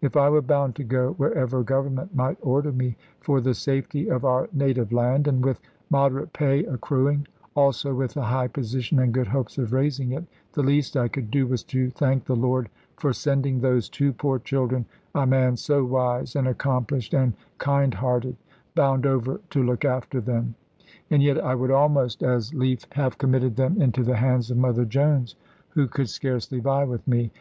If 0.00 0.16
I 0.16 0.30
were 0.30 0.42
bound 0.42 0.76
to 0.76 0.84
go 0.84 1.14
wherever 1.14 1.64
Government 1.64 2.14
might 2.14 2.38
order 2.40 2.70
me, 2.70 2.94
for 3.18 3.40
the 3.40 3.52
safety 3.52 4.08
of 4.08 4.24
our 4.24 4.48
native 4.52 4.92
land, 4.92 5.26
and 5.26 5.44
with 5.44 5.60
moderate 5.90 6.32
pay 6.32 6.62
accruing, 6.64 7.26
also 7.56 7.92
with 7.92 8.16
a 8.16 8.22
high 8.22 8.46
position, 8.46 9.00
and 9.00 9.12
good 9.12 9.26
hopes 9.26 9.58
of 9.58 9.72
raising 9.72 10.12
it, 10.12 10.22
the 10.52 10.62
least 10.62 10.96
I 10.96 11.08
could 11.08 11.32
do 11.32 11.48
was 11.48 11.64
to 11.64 11.90
thank 11.90 12.26
the 12.26 12.36
Lord 12.36 12.68
for 12.96 13.12
sending 13.12 13.58
those 13.60 13.88
two 13.88 14.12
poor 14.12 14.38
children 14.38 14.86
a 15.16 15.26
man, 15.26 15.56
so 15.56 15.84
wise, 15.84 16.36
and 16.36 16.46
accomplished, 16.46 17.12
and 17.12 17.32
kind 17.58 17.92
hearted, 17.92 18.36
bound 18.76 19.04
over 19.04 19.40
to 19.50 19.64
look 19.64 19.84
after 19.84 20.20
them. 20.20 20.54
And 21.10 21.24
yet 21.24 21.42
I 21.42 21.56
would 21.56 21.72
almost 21.72 22.22
as 22.22 22.54
lief 22.54 22.86
have 22.92 23.18
committed 23.18 23.56
them 23.56 23.82
into 23.82 24.04
the 24.04 24.18
hands 24.18 24.48
of 24.48 24.58
Mother 24.58 24.84
Jones, 24.84 25.34
who 25.70 25.88
could 25.88 26.08
scarcely 26.08 26.60
vie 26.60 26.84
with 26.84 27.08
me. 27.08 27.30